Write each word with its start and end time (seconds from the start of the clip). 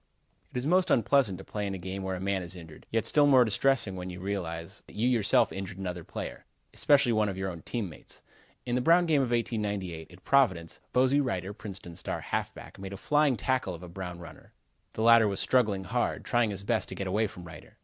It 0.51 0.57
is 0.57 0.65
most 0.65 0.89
unpleasant 0.89 1.37
to 1.37 1.43
play 1.43 1.67
in 1.67 1.75
a 1.75 1.77
game 1.77 2.01
where 2.01 2.15
a 2.15 2.19
man 2.19 2.41
is 2.41 2.55
injured. 2.55 2.87
Yet 2.89 3.05
still 3.05 3.27
more 3.27 3.45
distressing 3.45 3.95
when 3.95 4.09
you 4.09 4.19
realize 4.19 4.81
that 4.87 4.95
you 4.95 5.07
yourself 5.07 5.51
injured 5.51 5.77
another 5.77 6.03
player, 6.03 6.47
especially 6.73 7.11
one 7.11 7.29
of 7.29 7.37
your 7.37 7.51
own 7.51 7.61
team 7.61 7.87
mates. 7.87 8.23
In 8.65 8.73
the 8.73 8.81
Brown 8.81 9.05
game 9.05 9.21
of 9.21 9.29
1898, 9.29 10.11
at 10.11 10.23
Providence, 10.23 10.79
Bosey 10.91 11.23
Reiter, 11.23 11.53
Princeton's 11.53 11.99
star 11.99 12.21
halfback, 12.21 12.79
made 12.79 12.93
a 12.93 12.97
flying 12.97 13.37
tackle 13.37 13.75
of 13.75 13.83
a 13.83 13.87
Brown 13.89 14.17
runner. 14.17 14.53
The 14.93 15.03
latter 15.03 15.27
was 15.27 15.39
struggling 15.39 15.83
hard, 15.83 16.25
trying 16.25 16.49
his 16.49 16.63
best 16.63 16.89
to 16.89 16.95
get 16.95 17.05
away 17.05 17.27
from 17.27 17.43
Reiter. 17.43 17.77